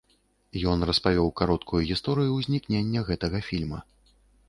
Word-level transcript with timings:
Ён 0.71 0.85
распавёў 0.91 1.29
кароткую 1.43 1.81
гісторыю 1.91 2.31
ўзнікнення 2.41 3.07
гэтага 3.11 3.47
фільма. 3.53 3.79